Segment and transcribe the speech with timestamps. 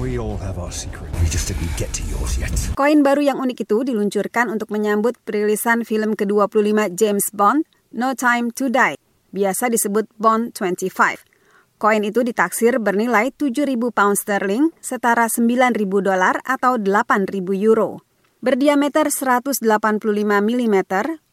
[0.00, 1.12] We all have our secret.
[1.20, 2.48] We just didn't get to yours yet.
[2.72, 8.48] Koin baru yang unik itu diluncurkan untuk menyambut perilisan film ke-25 James Bond, No Time
[8.56, 8.96] to Die,
[9.36, 10.88] biasa disebut Bond 25.
[11.76, 18.00] Koin itu ditaksir bernilai 7.000 pound sterling, setara 9.000 dolar atau 8.000 euro.
[18.40, 19.60] Berdiameter 185
[20.24, 20.76] mm,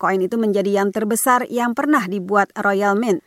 [0.00, 3.20] koin itu menjadi yang terbesar yang pernah dibuat Royal Mint.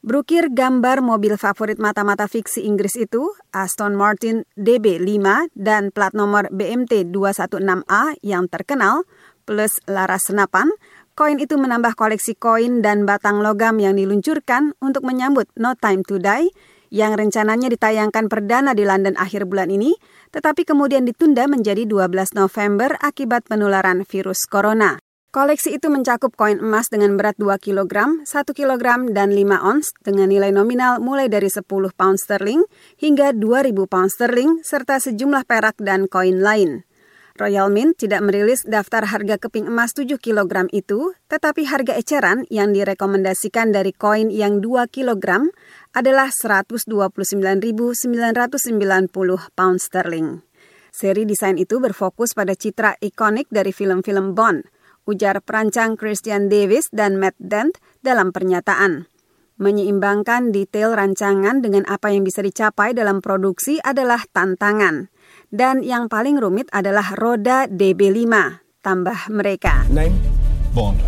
[0.00, 7.12] Brukir gambar mobil favorit mata-mata fiksi Inggris itu, Aston Martin DB5 dan plat nomor BMT
[7.12, 9.04] 216A yang terkenal,
[9.44, 10.72] plus laras senapan,
[11.12, 16.16] koin itu menambah koleksi koin dan batang logam yang diluncurkan untuk menyambut No Time to
[16.16, 16.48] Die
[16.88, 19.92] yang rencananya ditayangkan perdana di London akhir bulan ini,
[20.32, 24.96] tetapi kemudian ditunda menjadi 12 November akibat penularan virus corona.
[25.30, 30.26] Koleksi itu mencakup koin emas dengan berat 2 kg, 1 kg, dan 5 ons dengan
[30.26, 32.66] nilai nominal mulai dari 10 pound sterling
[32.98, 36.82] hingga 2000 pound sterling serta sejumlah perak dan koin lain.
[37.38, 42.74] Royal Mint tidak merilis daftar harga keping emas 7 kg itu, tetapi harga eceran yang
[42.74, 45.46] direkomendasikan dari koin yang 2 kg
[45.94, 47.06] adalah 129.990
[49.54, 50.42] pound sterling.
[50.90, 54.66] Seri desain itu berfokus pada citra ikonik dari film-film Bond,
[55.10, 59.10] ujar perancang Christian Davis dan Matt Dent dalam pernyataan.
[59.60, 65.12] Menyeimbangkan detail rancangan dengan apa yang bisa dicapai dalam produksi adalah tantangan.
[65.50, 68.30] Dan yang paling rumit adalah roda DB5,
[68.80, 69.84] tambah mereka.
[69.92, 70.16] Name?
[70.72, 71.02] Bond.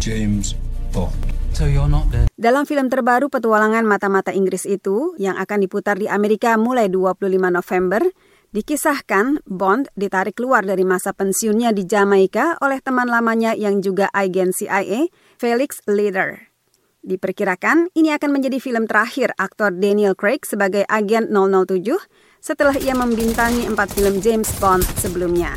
[0.00, 0.58] James
[0.90, 1.14] Bond.
[1.54, 2.26] So you're not dead.
[2.38, 8.02] Dalam film terbaru petualangan mata-mata Inggris itu, yang akan diputar di Amerika mulai 25 November,
[8.48, 14.56] dikisahkan Bond ditarik keluar dari masa pensiunnya di Jamaika oleh teman lamanya yang juga agen
[14.56, 16.48] CIA, Felix Leiter.
[17.04, 21.84] Diperkirakan ini akan menjadi film terakhir aktor Daniel Craig sebagai agen 007
[22.42, 25.54] setelah ia membintangi empat film James Bond sebelumnya.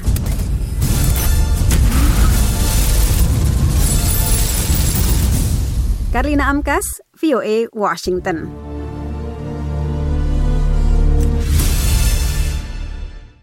[6.11, 8.70] Karlina Amkas, VOA, Washington.